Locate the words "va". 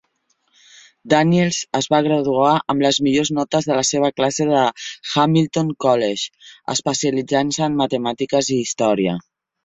1.93-1.97